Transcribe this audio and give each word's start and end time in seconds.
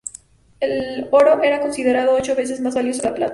El 0.59 1.09
oro 1.11 1.43
era 1.43 1.61
considerado 1.61 2.15
ocho 2.15 2.35
veces 2.35 2.59
más 2.59 2.73
valioso 2.73 3.01
que 3.03 3.09
la 3.09 3.13
plata. 3.15 3.29